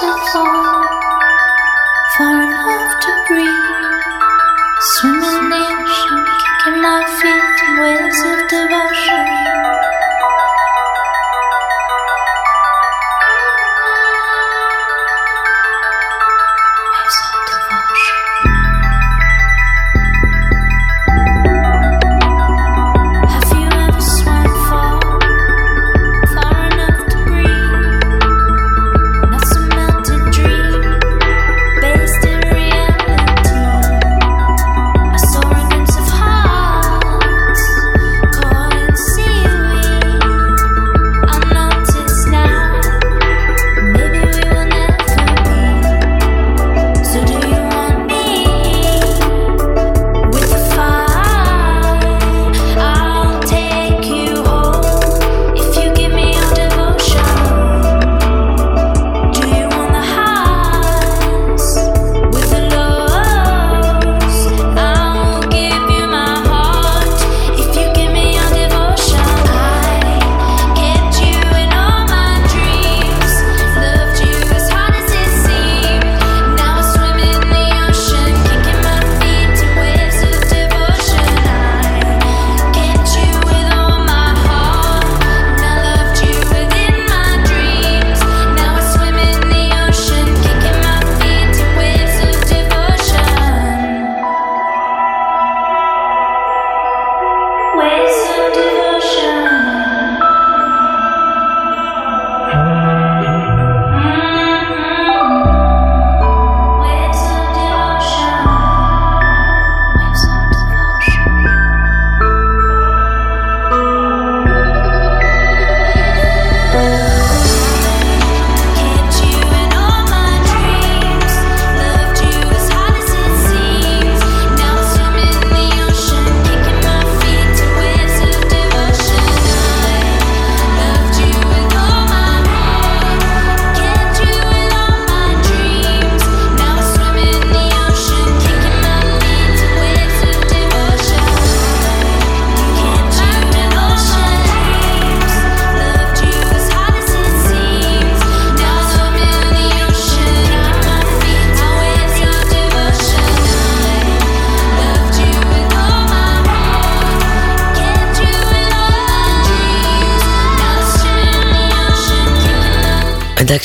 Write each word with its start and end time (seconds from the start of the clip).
so 0.00 0.08
far, 0.32 0.88
far 2.16 2.42
enough 2.42 2.92
to 3.04 3.12
breathe. 3.28 4.02
Swimming 4.80 5.20
in, 5.20 5.50
the 5.50 5.64
ocean, 5.68 6.24
kicking 6.40 6.80
my 6.80 7.04
feet, 7.20 7.56
in 7.68 7.72
waves 7.76 8.20
of 8.24 8.40
the 8.48 8.60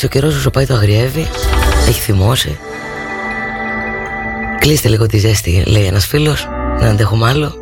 ο 0.08 0.10
καιρός 0.10 0.36
όσο 0.36 0.50
πάει 0.50 0.66
το 0.66 0.74
αγριεύει, 0.74 1.28
έχει 1.88 2.00
θυμώσει. 2.00 2.60
Κλείστε 4.60 4.90
λίγο 4.90 5.06
τη 5.06 5.18
ζέστη, 5.18 5.64
λέει 5.68 5.86
ένας 5.86 6.06
φίλος, 6.06 6.48
να 6.80 6.88
αντέχουμε 6.88 7.30
άλλο. 7.30 7.54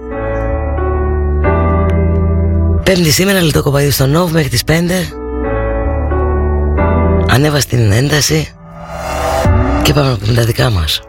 Πέμπτη 2.83 3.11
σήμερα, 3.11 3.41
λιτό 3.41 3.63
κοπαδί 3.63 3.89
στο 3.91 4.05
Νόβ 4.05 4.31
μέχρι 4.31 4.49
τις 4.49 4.63
5. 4.63 4.71
Ανέβα 7.27 7.59
στην 7.59 7.91
ένταση 7.91 8.53
και 9.81 9.93
πάμε 9.93 10.09
να 10.09 10.17
πούμε 10.17 10.33
τα 10.33 10.43
δικά 10.43 10.69
μας. 10.69 11.01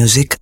Music 0.00 0.39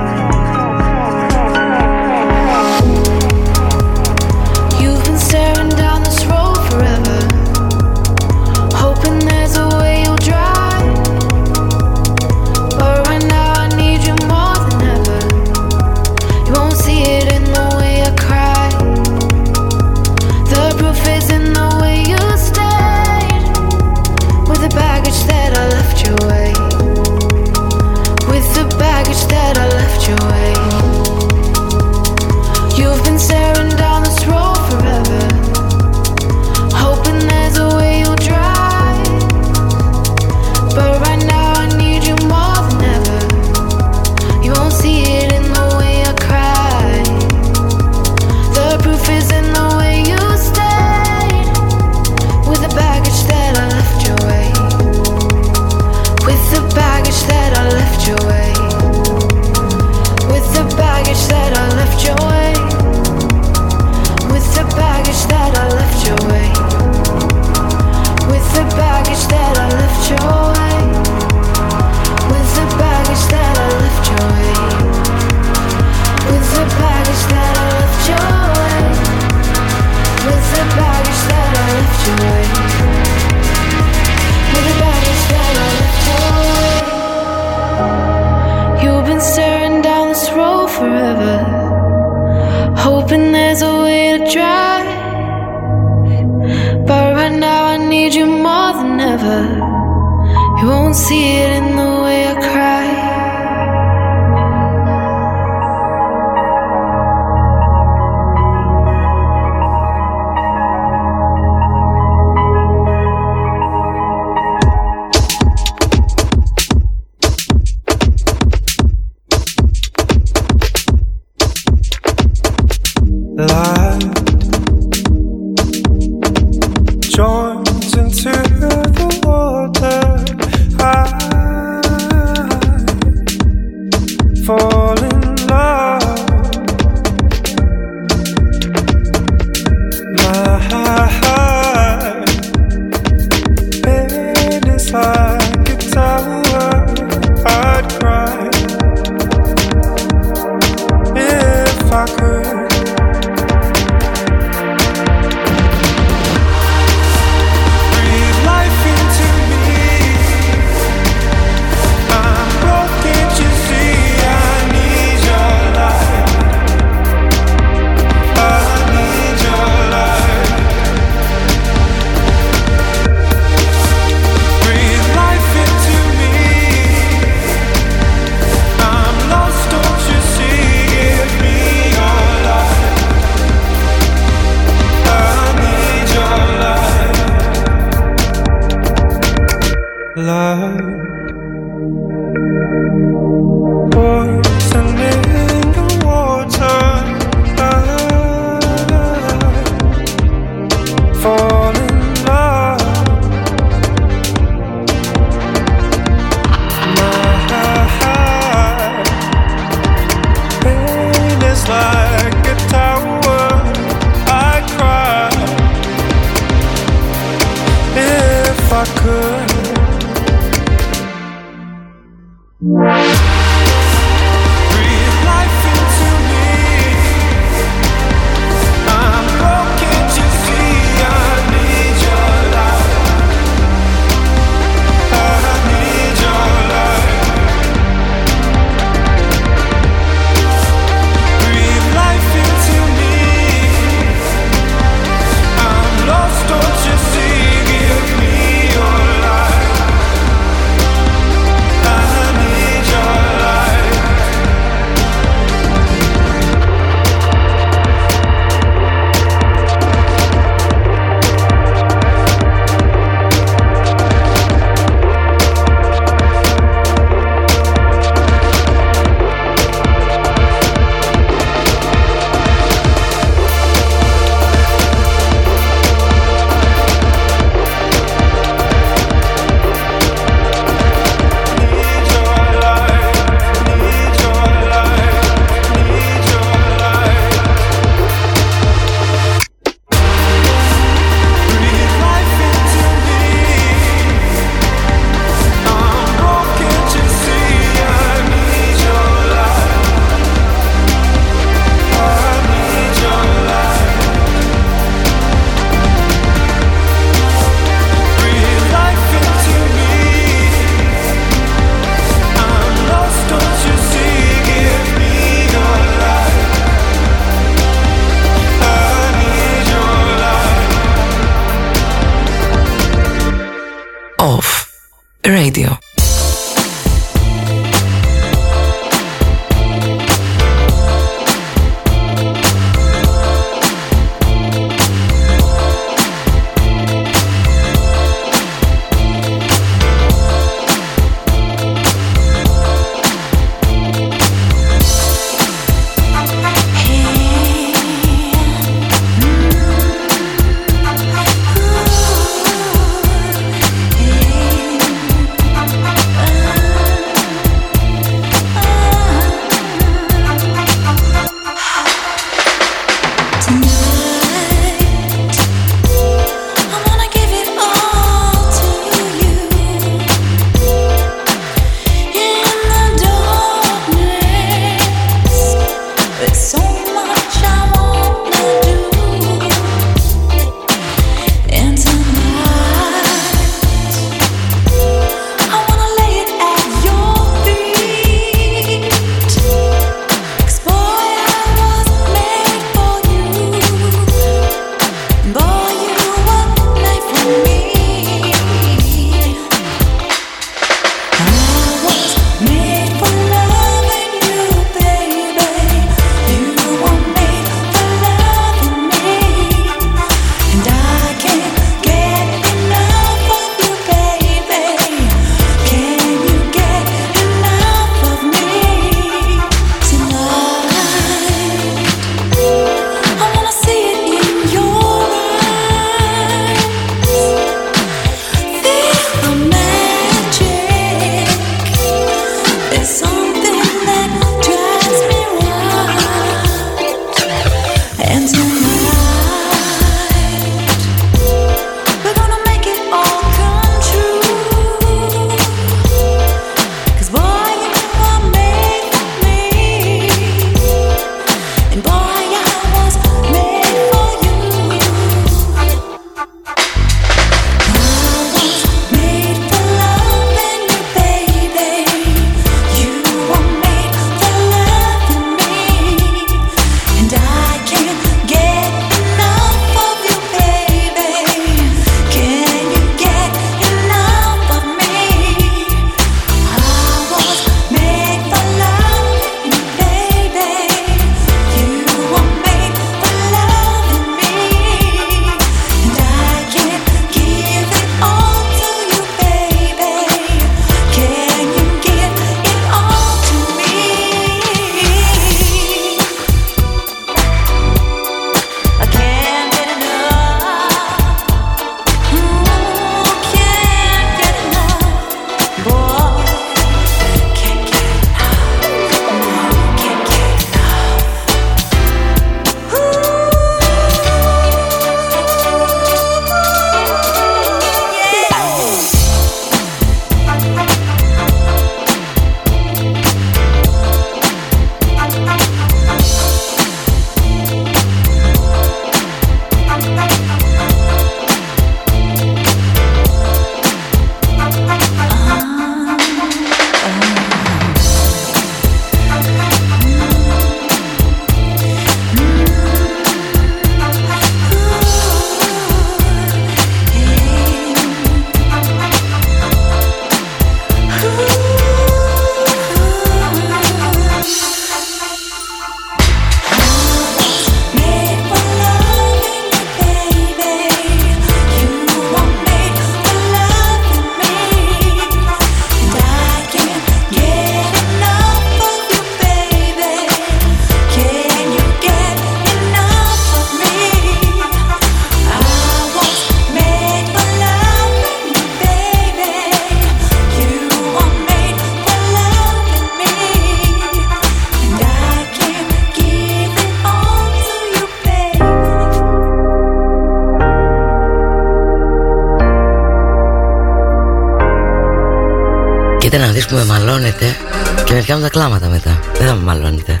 πιάνουν 598.04 598.22
τα 598.22 598.28
κλάματα 598.28 598.68
μετά. 598.68 599.00
Δεν 599.18 599.26
θα 599.26 599.34
με 599.34 599.42
μαλώνετε. 599.42 600.00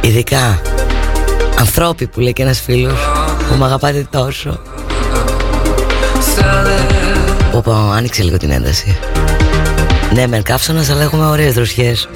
Ειδικά 0.00 0.60
ανθρώποι 1.58 2.06
που 2.06 2.20
λέει 2.20 2.32
και 2.32 2.42
ένας 2.42 2.60
φίλος 2.60 2.98
που 3.48 3.54
με 3.56 3.64
αγαπάτε 3.64 4.06
τόσο. 4.10 4.60
Πω 7.62 7.72
άνοιξε 7.96 8.22
λίγο 8.22 8.36
την 8.36 8.50
ένταση. 8.50 8.96
Ναι, 10.14 10.26
μεν 10.26 10.42
καύσωνας, 10.42 10.90
αλλά 10.90 11.02
έχουμε 11.02 11.26
ωραίες 11.26 11.54
δροσιές. 11.54 12.08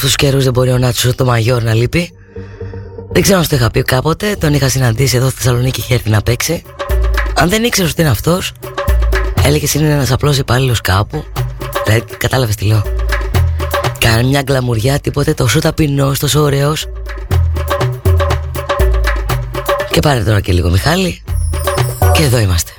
Πραγματικά 0.00 0.08
με 0.08 0.08
αυτούς 0.08 0.10
τους 0.10 0.16
καιρούς 0.16 0.44
δεν 0.44 0.52
μπορεί 0.52 0.70
ο 0.70 0.78
Νάτσος 0.78 1.14
το 1.14 1.24
μαγιόρ 1.24 1.62
να 1.62 1.74
λείπει. 1.74 2.12
Δεν 3.12 3.22
ξέρω 3.22 3.38
αν 3.38 3.48
το 3.48 3.56
είχα 3.56 3.70
πει 3.70 3.82
κάποτε 3.82 4.36
Τον 4.36 4.54
είχα 4.54 4.68
συναντήσει 4.68 5.16
εδώ 5.16 5.28
στη 5.28 5.36
Θεσσαλονίκη 5.36 5.82
και 5.82 5.94
έρθει 5.94 6.10
να 6.10 6.22
παίξει. 6.22 6.62
Αν 7.34 7.48
δεν 7.48 7.64
ήξερες 7.64 7.90
ότι 7.90 8.00
είναι 8.00 8.10
αυτός 8.10 8.52
Έλεγες 9.44 9.74
είναι 9.74 9.92
ένας 9.92 10.12
απλός 10.12 10.38
υπάλληλος 10.38 10.80
κάπου. 10.80 11.24
Δηλαδή 11.84 12.04
κατάλαβες 12.16 12.54
τι 12.54 12.64
λέω. 12.64 12.82
Κάνει 13.98 14.28
μια 14.28 14.42
γκλαμουριά 14.42 14.98
τίποτε 14.98 15.34
τόσο 15.34 15.58
ταπεινός, 15.58 16.18
τόσο 16.18 16.40
ωραίος. 16.40 16.86
Και 19.90 20.00
πάρε 20.00 20.20
τώρα 20.20 20.40
και 20.40 20.52
λίγο 20.52 20.70
Μιχάλη. 20.70 21.22
Και 22.12 22.22
εδώ 22.22 22.38
είμαστε 22.38 22.69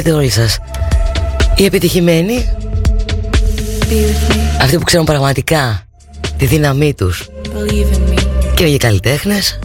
λέτε 0.00 0.12
όλοι 0.12 0.30
σας. 0.30 0.58
Οι 1.56 1.64
επιτυχημένοι 1.64 2.56
Αυτοί 4.60 4.78
που 4.78 4.84
ξέρουν 4.84 5.06
πραγματικά 5.06 5.82
Τη 6.36 6.46
δύναμή 6.46 6.94
τους 6.94 7.28
Και 8.54 8.64
οι 8.64 8.76
καλλιτέχνες 8.76 9.58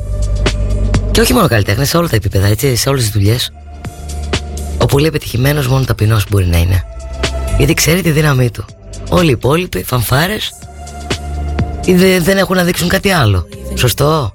Και 1.12 1.22
όχι 1.22 1.34
μόνο 1.34 1.48
καλλιτέχνες 1.48 1.90
Σε 1.90 1.98
όλα 1.98 2.08
τα 2.08 2.16
επίπεδα 2.16 2.48
έτσι 2.48 2.76
Σε 2.76 2.90
όλες 2.90 3.04
τις 3.04 3.12
δουλειές 3.12 3.52
Ο 4.78 4.86
πολύ 4.86 5.08
επιτυχημένος 5.08 5.68
μόνο 5.68 5.86
ταπεινός 5.86 6.26
μπορεί 6.30 6.46
να 6.46 6.58
είναι. 6.58 6.84
Γιατί 7.58 7.74
ξέρει 7.74 8.02
τη 8.02 8.12
δύναμή 8.12 8.50
του. 8.50 8.66
Όλοι 9.10 9.28
οι 9.28 9.32
υπόλοιποι 9.32 9.84
φανφάρες 9.84 10.54
δεν 12.20 12.38
έχουν 12.38 12.56
να 12.56 12.64
δείξουν 12.64 12.88
κάτι 12.88 13.10
άλλο. 13.10 13.48
Σωστό. 13.74 14.34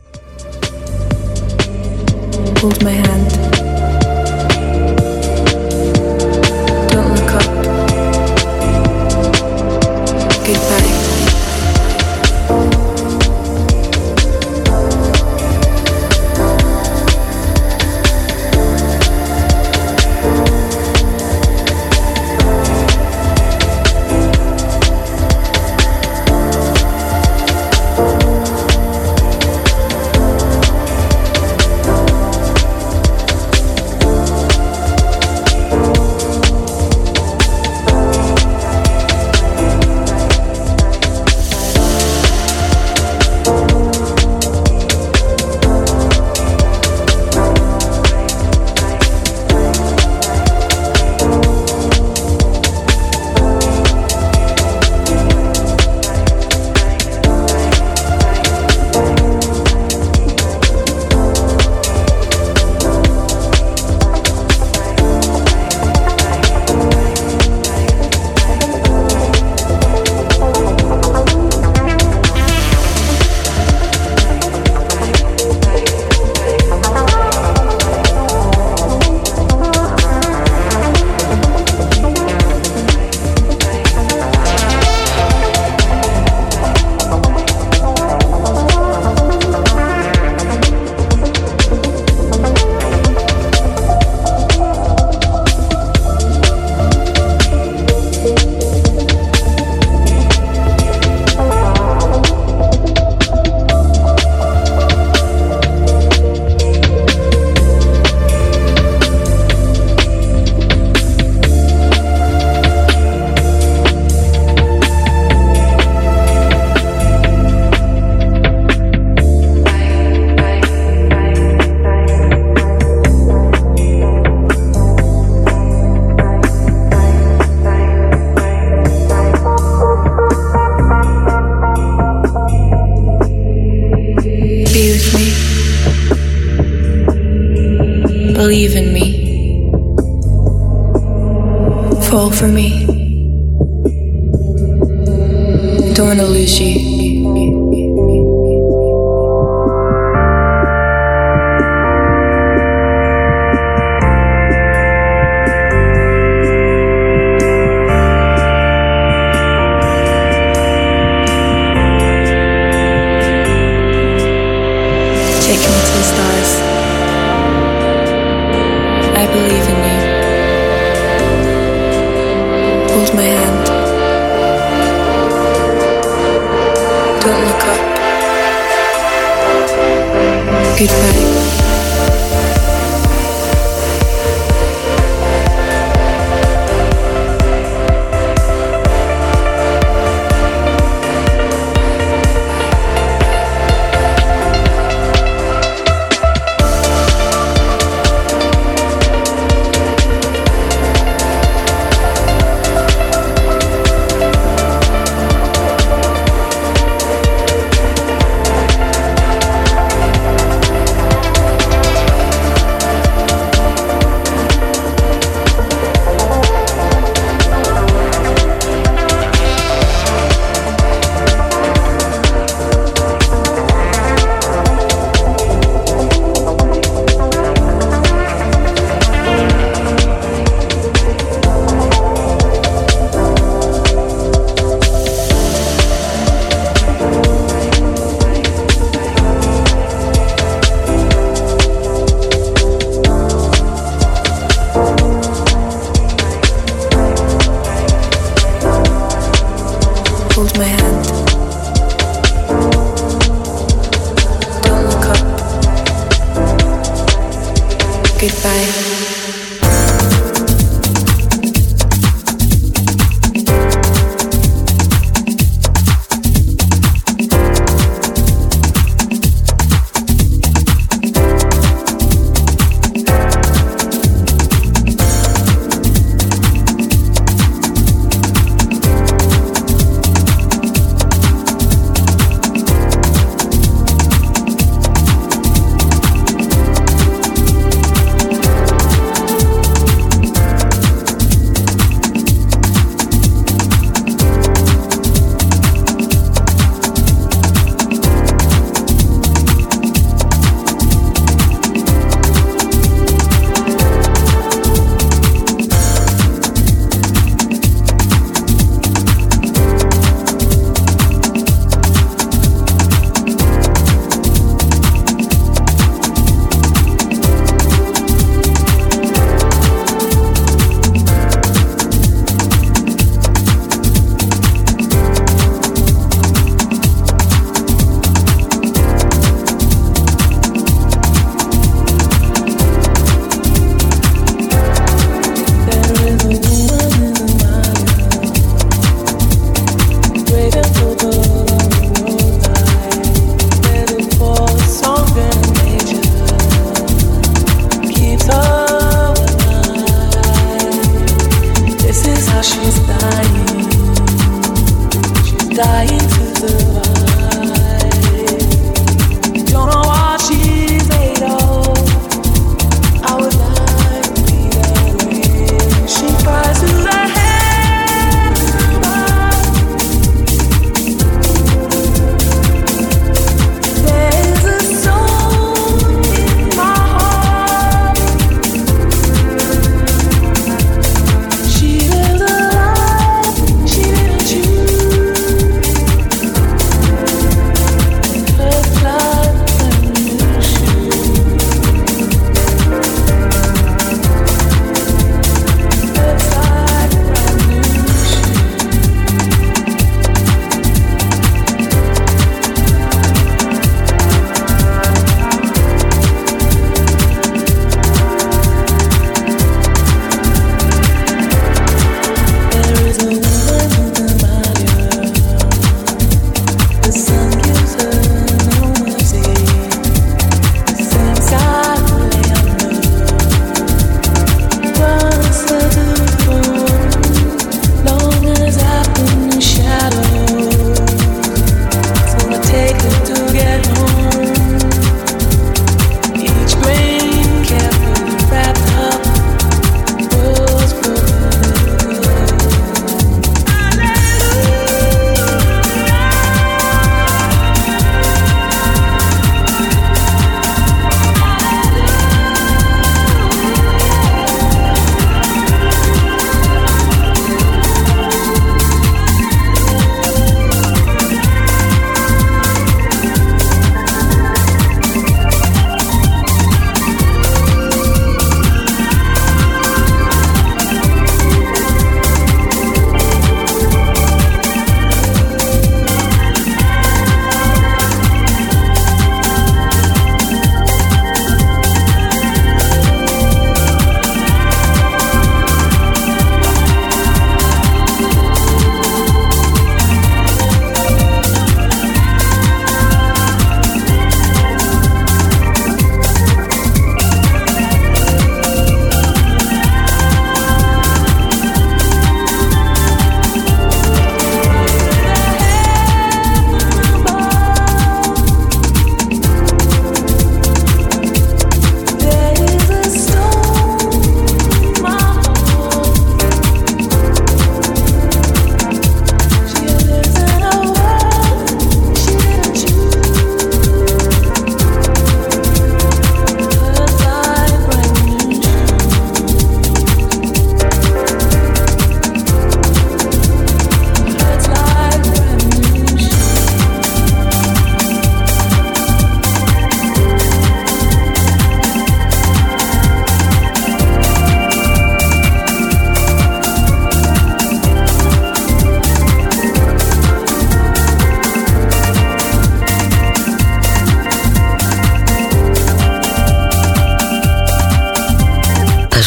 Hold 2.63 2.83
my 2.83 3.07
hand. 3.07 3.70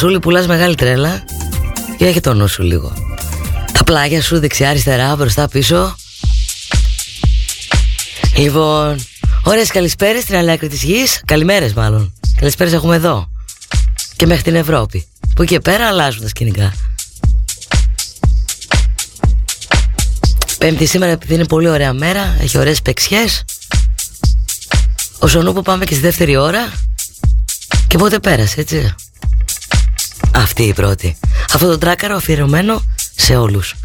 Μανουσούλη 0.03 0.25
πουλάς 0.25 0.47
μεγάλη 0.47 0.75
τρέλα 0.75 1.23
και 1.97 2.05
έχει 2.05 2.19
το 2.19 2.33
νου 2.33 2.47
σου 2.47 2.63
λίγο. 2.63 2.93
Τα 3.71 3.83
πλάγια 3.83 4.21
σου 4.21 4.39
δεξιά, 4.39 4.69
αριστερά, 4.69 5.15
μπροστά, 5.15 5.47
πίσω. 5.47 5.95
Λοιπόν, 8.35 9.05
ωραίες 9.43 9.71
καλησπέρες 9.71 10.23
στην 10.23 10.35
άλλη 10.35 10.51
άκρη 10.51 10.67
της 10.67 10.83
γης. 10.83 11.21
Καλημέρες 11.25 11.73
μάλλον. 11.73 12.13
Καλησπέρες 12.35 12.73
έχουμε 12.73 12.95
εδώ. 12.95 13.29
Και 14.15 14.25
μέχρι 14.25 14.43
την 14.43 14.55
Ευρώπη. 14.55 15.07
Που 15.35 15.41
εκεί 15.41 15.59
πέρα 15.59 15.87
αλλάζουν 15.87 16.21
τα 16.21 16.27
σκηνικά. 16.27 16.73
Πέμπτη 20.57 20.85
σήμερα 20.85 21.11
επειδή 21.11 21.33
είναι 21.33 21.45
πολύ 21.45 21.69
ωραία 21.69 21.93
μέρα, 21.93 22.37
έχει 22.41 22.57
ωραίες 22.57 22.81
πεξιές. 22.81 23.43
Όσον 25.19 25.53
που 25.53 25.61
πάμε 25.61 25.85
και 25.85 25.93
στη 25.93 26.03
δεύτερη 26.03 26.35
ώρα 26.35 26.71
και 27.87 27.97
πότε 27.97 28.19
πέρασε, 28.19 28.59
έτσι. 28.59 28.95
Αυτή 30.43 30.63
η 30.63 30.73
πρώτη. 30.73 31.17
Αυτό 31.53 31.67
το 31.67 31.77
τράκαρο 31.77 32.15
αφιερωμένο 32.15 32.81
σε 33.15 33.35
όλους. 33.35 33.75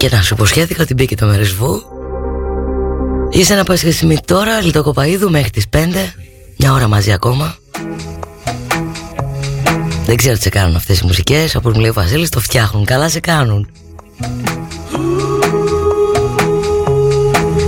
Και 0.00 0.08
να 0.08 0.22
σου 0.22 0.34
υποσχέθηκα 0.34 0.82
ότι 0.82 0.94
μπήκε 0.94 1.16
το 1.16 1.26
μερισβού. 1.26 1.82
Είσαι 3.30 3.54
να 3.54 3.64
πας 3.64 3.80
χρησιμή 3.80 4.18
τώρα 4.24 4.60
Λιτοκοπαίδου 4.60 5.30
μέχρι 5.30 5.50
τις 5.50 5.64
5 5.76 5.78
Μια 6.56 6.72
ώρα 6.72 6.88
μαζί 6.88 7.12
ακόμα. 7.12 7.56
Δεν 10.06 10.16
ξέρω 10.16 10.36
τι 10.36 10.42
σε 10.42 10.48
κάνουν 10.48 10.76
αυτές 10.76 11.00
οι 11.00 11.06
μουσικές. 11.06 11.54
Όπως 11.54 11.72
μου 11.72 11.80
λέει 11.80 11.90
ο 11.90 11.92
Βασίλης 11.92 12.28
το 12.28 12.40
φτιάχνουν. 12.40 12.84
Καλά 12.84 13.08
σε 13.08 13.20
κάνουν. 13.20 13.68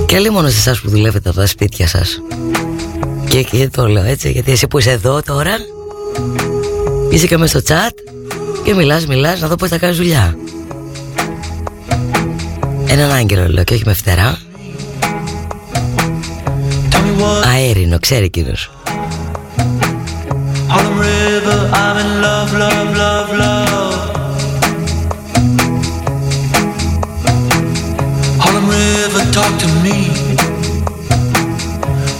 Και 0.06 0.18
λέει 0.18 0.30
μόνο 0.30 0.48
σε 0.48 0.58
εσάς 0.58 0.80
που 0.80 0.90
δουλεύετε 0.90 1.28
από 1.28 1.38
τα 1.38 1.46
σπίτια 1.46 1.86
σας. 1.86 2.22
Και, 3.28 3.42
και 3.42 3.68
το 3.68 3.88
λέω 3.88 4.04
έτσι 4.04 4.30
Γιατί 4.30 4.52
εσύ 4.52 4.66
που 4.66 4.78
είσαι 4.78 4.90
εδώ 4.90 5.22
τώρα 5.22 5.56
Είσαι 7.10 7.26
και 7.26 7.36
μέσα 7.36 7.58
στο 7.58 7.74
chat 7.74 7.94
Και 8.64 8.74
μιλάς 8.74 9.06
μιλάς 9.06 9.40
να 9.40 9.48
δω 9.48 9.54
πως 9.54 9.68
θα 9.68 9.78
κάνεις 9.78 9.96
δουλειά 9.96 10.36
Έναν 12.91 13.11
άγγελο 13.11 13.47
λέω 13.47 13.63
και 13.63 13.73
όχι 13.73 13.83
με 13.85 13.93
φτερά 13.93 14.37
Αέρινο, 17.53 17.99
ξέρει 17.99 18.29
κύριος 18.29 18.69
Harlem 20.69 20.99
River, 20.99 21.59
I'm 21.81 21.97
in 22.03 22.21
love, 22.21 22.51
love, 22.63 22.89
love, 23.01 23.29
love. 23.41 24.07
Harlem 28.43 28.67
River, 28.67 29.23
talk 29.37 29.53
to 29.63 29.67
me. 29.85 29.97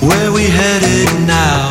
Where 0.07 0.31
we 0.31 0.43
headed 0.59 1.09
now? 1.27 1.61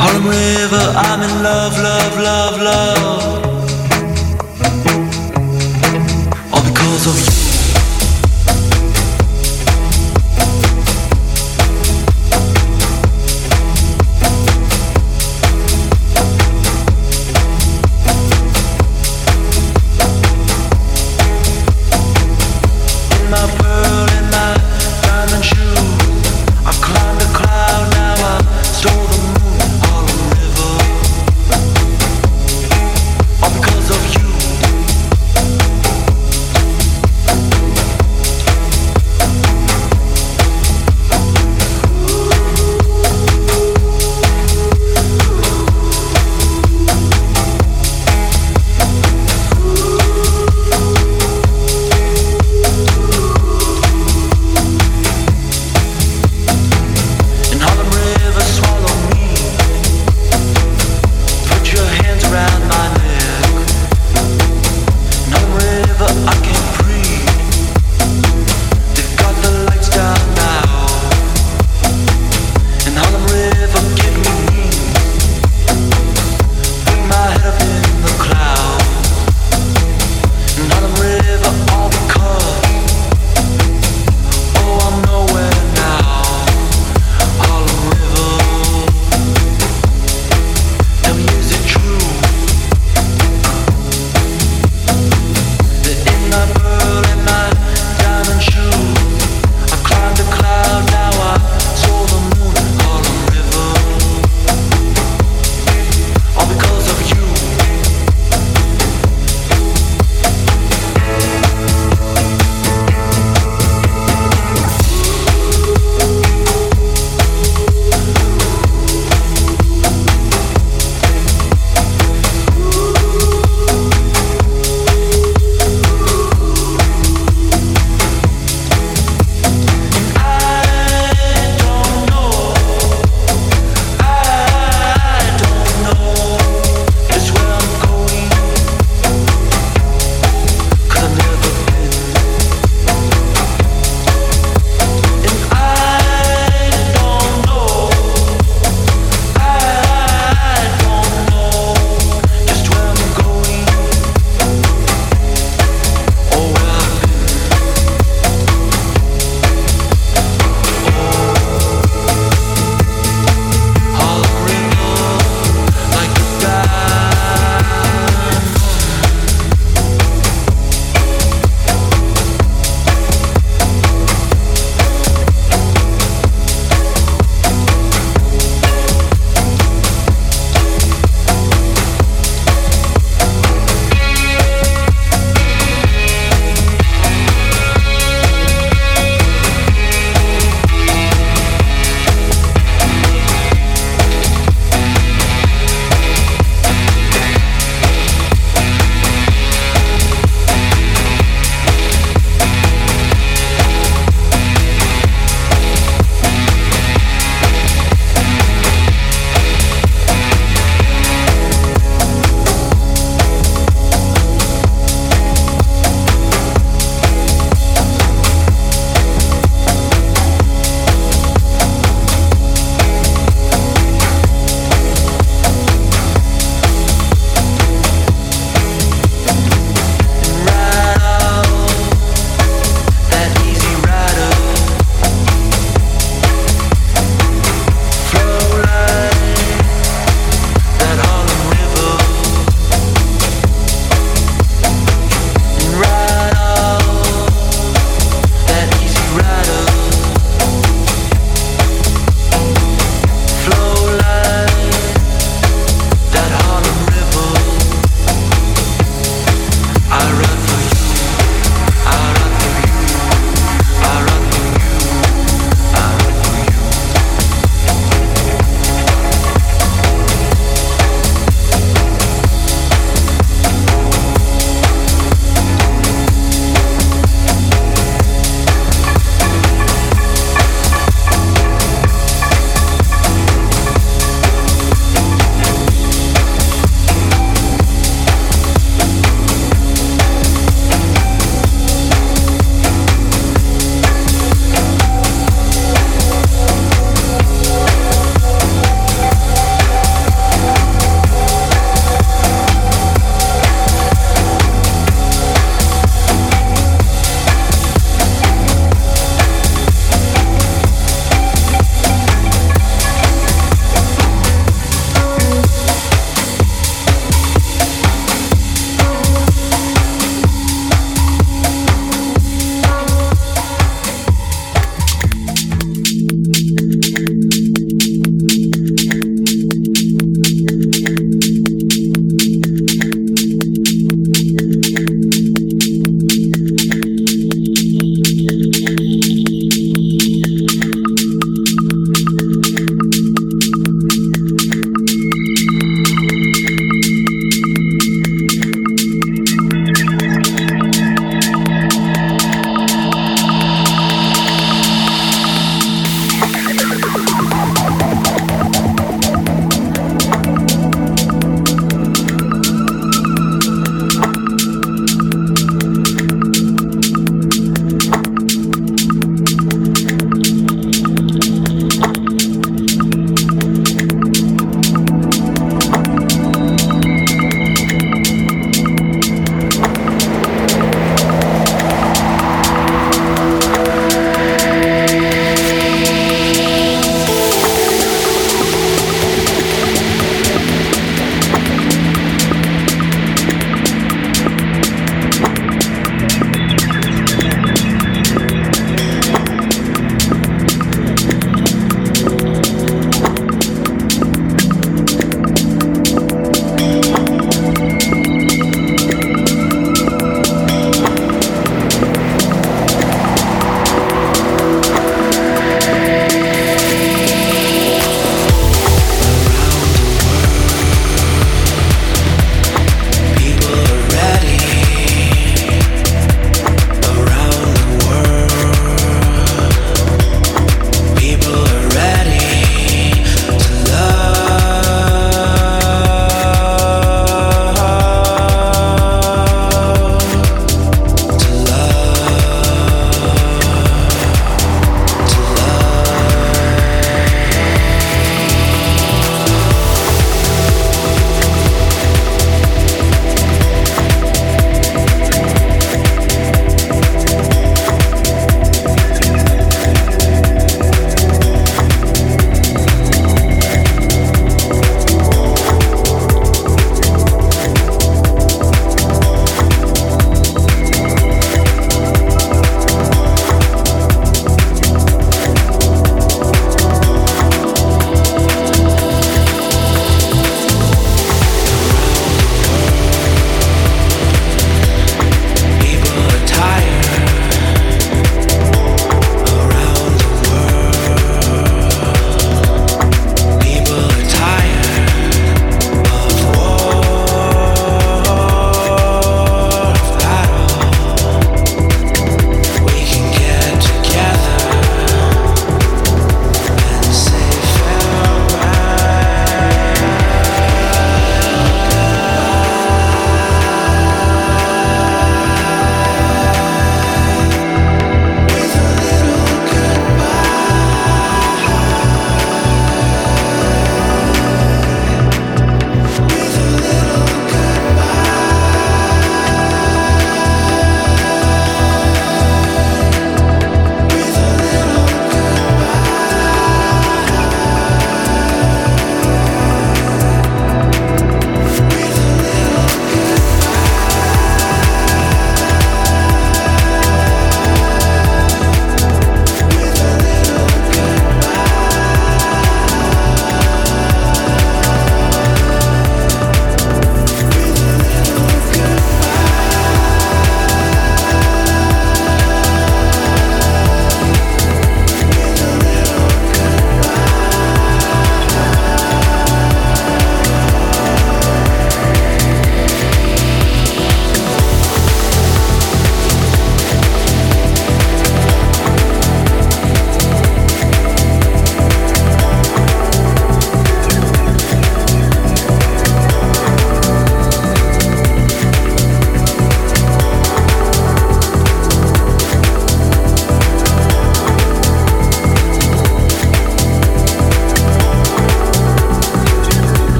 Harlem 0.00 0.26
River, 0.28 0.84
I'm 1.06 1.22
in 1.22 1.42
love, 1.42 1.74
love, 1.88 2.14
love, 2.18 2.60
love. 2.60 3.33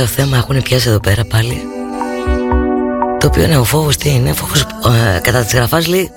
ωραίο 0.00 0.14
θέμα 0.14 0.36
έχουν 0.36 0.62
πιάσει 0.62 0.88
εδώ 0.88 1.00
πέρα 1.00 1.24
πάλι. 1.24 1.62
Το 3.18 3.26
οποίο 3.26 3.42
είναι 3.42 3.58
ο 3.58 3.64
φόβος, 3.64 3.96
τι 3.96 4.10
είναι, 4.10 4.32
φόβος 4.32 4.60
ε, 4.60 5.18
κατά 5.18 5.42
της 5.42 5.54
γραφάς 5.54 5.86
λέει 5.86 6.10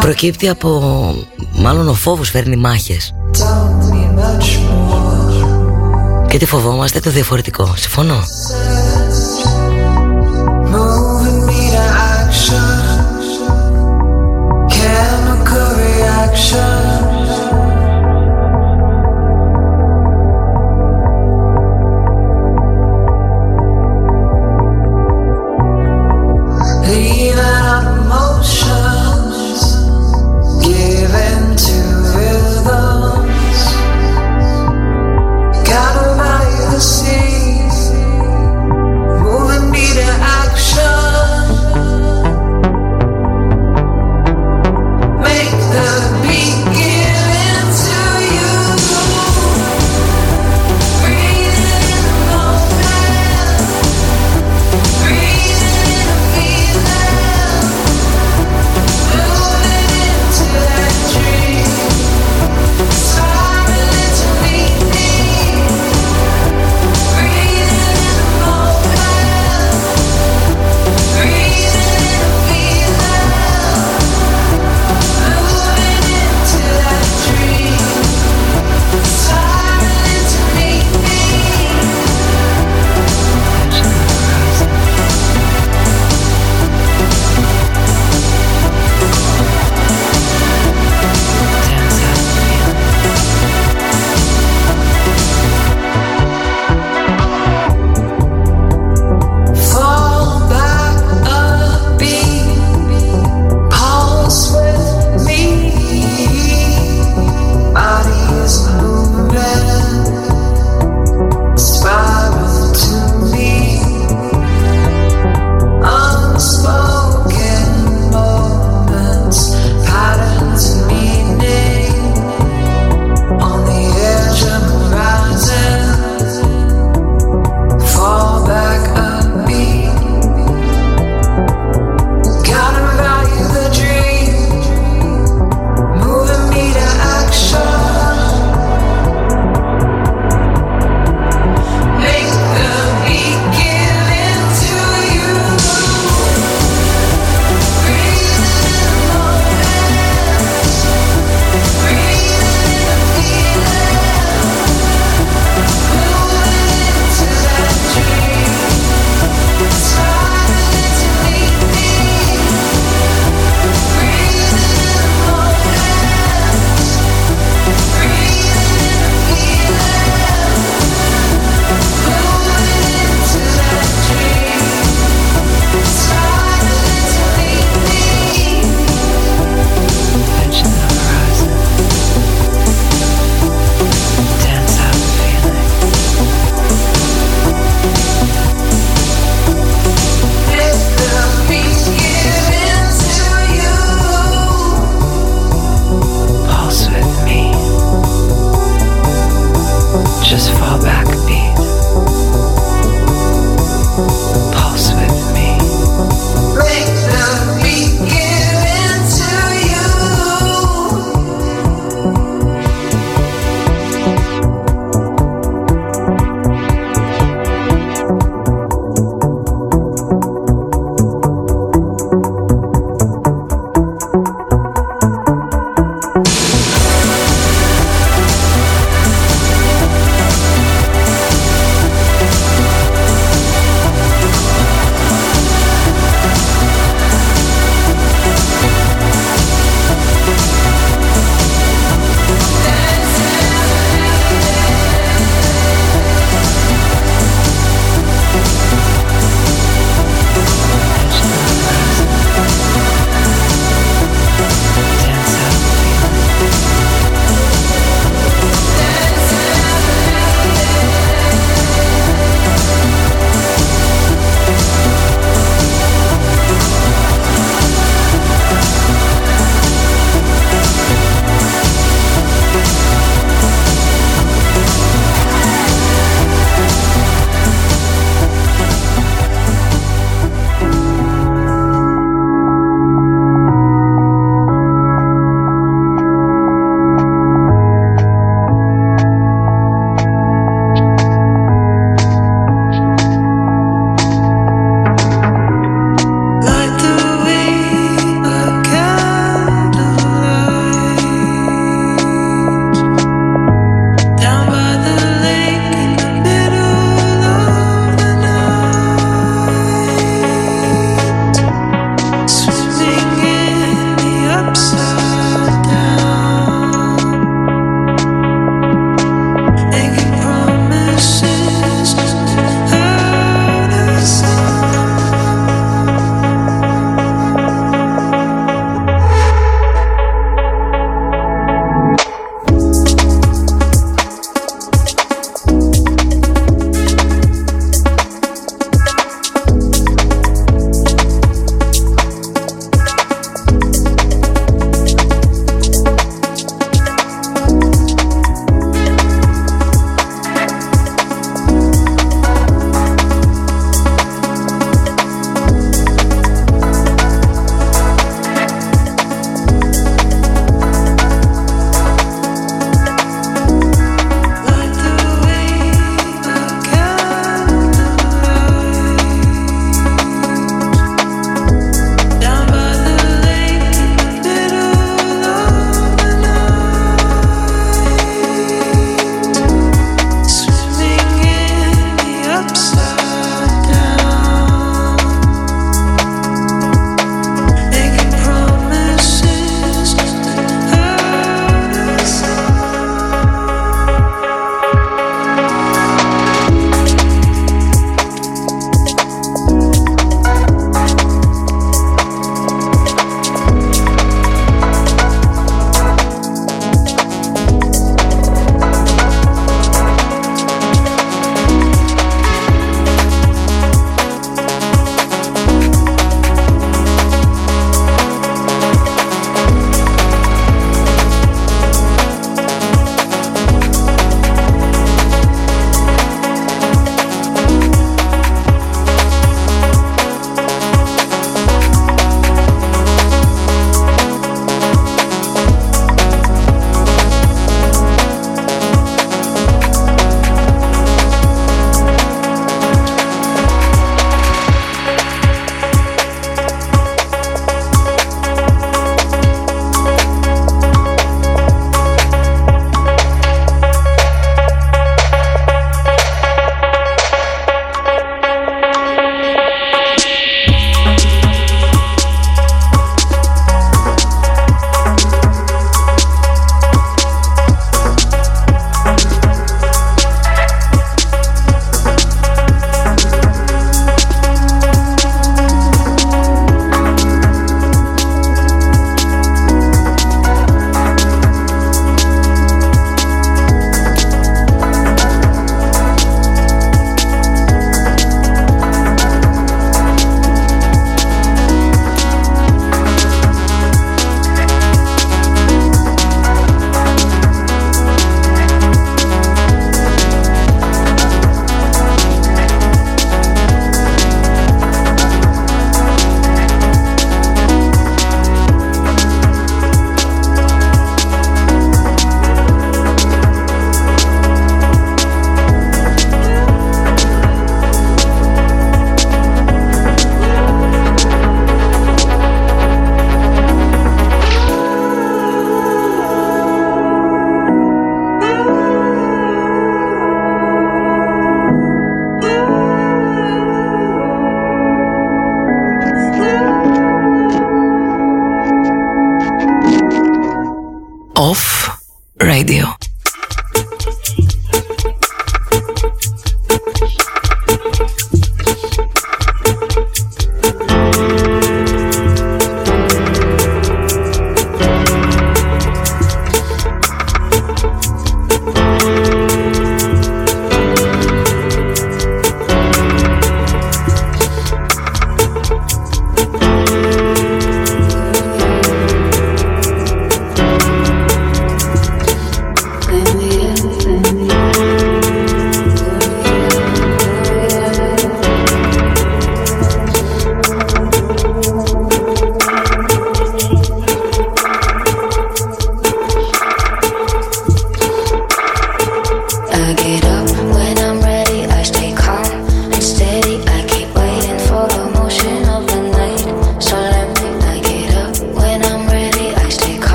Προκύπτει 0.00 0.48
από, 0.48 1.14
μάλλον 1.52 1.88
ο 1.88 1.94
φόβος 1.94 2.30
φέρνει 2.30 2.56
μάχες 2.56 3.14
Γιατί 6.30 6.46
φοβόμαστε 6.46 7.00
το 7.00 7.10
διαφορετικό, 7.10 7.72
συμφωνώ 7.76 8.24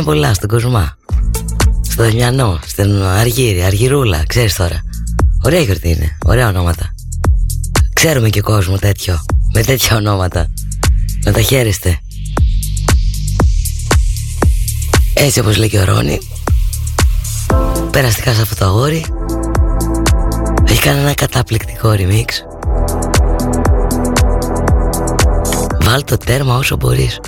Λοιπόν, 0.00 0.14
χρόνια 0.14 0.32
πολλά 0.32 0.34
στον 0.34 0.48
Κοσμά. 0.48 0.96
Στο 1.82 2.02
Δεμιανό, 2.02 2.58
στην 2.66 3.02
Αργύρη, 3.02 3.62
Αργυρούλα, 3.62 4.22
ξέρεις 4.26 4.54
τώρα. 4.54 4.82
Ωραία 5.42 5.60
γιορτή 5.60 5.88
είναι, 5.88 6.18
ωραία 6.24 6.48
ονόματα. 6.48 6.94
Ξέρουμε 7.92 8.28
και 8.28 8.40
κόσμο 8.40 8.76
τέτοιο, 8.76 9.24
με 9.54 9.62
τέτοια 9.62 9.96
ονόματα. 9.96 10.46
Να 11.24 11.32
τα 11.32 11.40
χαίρεστε. 11.40 11.98
Έτσι 15.14 15.40
όπως 15.40 15.56
λέει 15.56 15.68
και 15.68 15.78
ο 15.78 15.84
Ρόνι, 15.84 16.18
περαστικά 17.90 18.32
σε 18.34 18.42
αυτό 18.42 18.54
το 18.54 18.64
αγόρι, 18.64 19.04
έχει 20.68 20.80
κάνει 20.80 21.00
ένα 21.00 21.14
καταπληκτικό 21.14 21.94
remix 21.96 22.26
Βάλ 25.84 26.04
το 26.04 26.16
τέρμα 26.16 26.56
όσο 26.56 26.76
μπορείς 26.76 27.20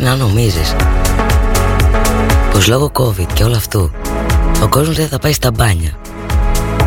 αλήθεια 0.00 0.08
είναι 0.08 0.10
να 0.10 0.16
νομίζεις. 0.16 0.74
Πως 2.52 2.66
λόγω 2.66 2.90
COVID 2.92 3.26
και 3.32 3.44
όλο 3.44 3.56
αυτού 3.56 3.90
ο 4.62 4.68
κόσμος 4.68 4.96
δεν 4.96 5.08
θα 5.08 5.18
πάει 5.18 5.32
στα 5.32 5.50
μπάνια. 5.50 5.90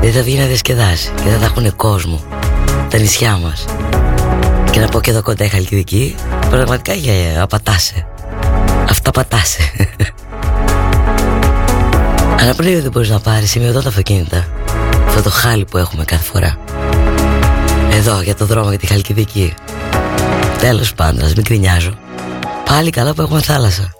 Δεν 0.02 0.12
θα 0.12 0.22
βγει 0.22 0.38
να 0.38 0.46
διασκεδάσει 0.46 1.12
και 1.16 1.30
δεν 1.30 1.40
θα 1.40 1.46
έχουν 1.46 1.76
κόσμο 1.76 2.24
τα 2.90 2.98
νησιά 2.98 3.38
μας. 3.38 3.66
Και 4.72 4.80
να 4.80 4.88
πω 4.88 5.02
και 5.02 5.10
εδώ 5.10 5.22
κοντά 5.22 5.46
η 5.46 5.48
Χαλκιδική 5.48 6.16
πραγματικά 6.50 6.94
για 6.94 7.44
απατάσαι 7.44 8.08
αυτά 8.90 9.12
πατάσαι 9.12 9.62
Αναπνεύει 12.42 12.80
δεν 12.80 12.92
μπορείς 12.92 13.10
να 13.10 13.20
πάρεις 13.20 13.50
σημειωτό 13.50 13.82
τα 13.82 13.90
αυτοκίνητα. 13.90 14.48
Αυτό 15.08 15.22
το 15.22 15.30
χάλι 15.30 15.66
που 15.66 15.78
έχουμε 15.78 16.04
κάθε 16.04 16.24
φορά. 16.24 16.58
Εδώ 17.92 18.22
για 18.22 18.36
το 18.36 18.46
δρόμο 18.46 18.70
για 18.70 18.80
τη 18.80 18.88
Χαλκιδική. 18.88 19.54
Τέλος 20.60 20.94
πάντων, 20.94 21.24
ας 21.26 21.34
μην 21.34 21.44
κρινιάζω 21.44 21.94
Πάλι 22.74 22.90
καλά 22.90 23.14
που 23.14 23.22
έχουμε 23.22 23.42
θάλασσα. 23.42 23.94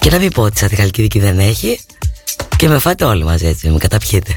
Και 0.00 0.10
να 0.10 0.18
μην 0.18 0.30
πω 0.30 0.42
ότι 0.42 0.58
σαν 0.58 0.68
τη 0.68 0.76
Χαλκιδική 0.76 1.18
δεν 1.18 1.38
έχει 1.38 1.80
Και 2.56 2.68
με 2.68 2.78
φάτε 2.78 3.04
όλοι 3.04 3.24
μαζί 3.24 3.46
έτσι, 3.46 3.68
με 3.68 3.78
καταπιείτε 3.78 4.36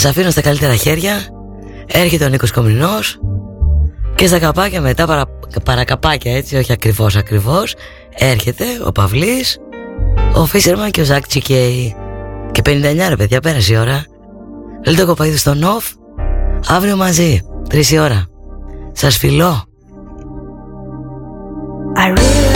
σας 0.00 0.10
αφήνω 0.10 0.30
στα 0.30 0.40
καλύτερα 0.40 0.74
χέρια. 0.74 1.12
Έρχεται 1.86 2.24
ο 2.24 2.28
Νίκος 2.28 2.52
Κομινός 2.52 3.20
και 4.14 4.26
στα 4.26 4.38
καπάκια 4.38 4.80
μετά, 4.80 5.06
παρα, 5.06 5.24
παρακαπάκια 5.64 6.36
έτσι, 6.36 6.56
όχι 6.56 6.72
ακριβώς 6.72 7.16
ακριβώς, 7.16 7.74
έρχεται 8.14 8.64
ο 8.86 8.92
Παυλής, 8.92 9.58
ο 10.34 10.46
Φίσερμαν 10.46 10.90
και 10.90 11.00
ο 11.00 11.04
Ζακ 11.04 11.26
Τσικέι. 11.26 11.94
Και 12.52 12.62
59 12.64 13.08
ρε 13.08 13.16
παιδιά, 13.16 13.40
πέρασε 13.40 13.72
η 13.72 13.76
ώρα. 13.76 14.04
Λέτε 14.86 15.00
το 15.00 15.06
κοπαίδι 15.06 15.36
στο 15.36 15.54
Νοφ, 15.54 15.84
αύριο 16.68 16.96
μαζί, 16.96 17.40
τρεις 17.68 17.90
η 17.90 17.98
ώρα. 17.98 18.24
Σας 18.92 19.16
φιλώ. 19.16 19.64
I 21.96 22.08
realize 22.08 22.49